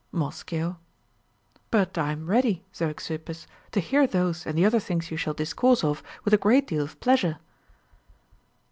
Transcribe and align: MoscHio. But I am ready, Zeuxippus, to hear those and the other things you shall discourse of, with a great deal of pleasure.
MoscHio. 0.11 0.77
But 1.69 1.95
I 1.95 2.11
am 2.11 2.25
ready, 2.25 2.65
Zeuxippus, 2.73 3.45
to 3.71 3.79
hear 3.79 4.07
those 4.07 4.47
and 4.47 4.57
the 4.57 4.65
other 4.65 4.79
things 4.79 5.11
you 5.11 5.17
shall 5.17 5.35
discourse 5.35 5.83
of, 5.83 6.01
with 6.25 6.33
a 6.33 6.37
great 6.41 6.65
deal 6.65 6.83
of 6.83 6.99
pleasure. 6.99 7.37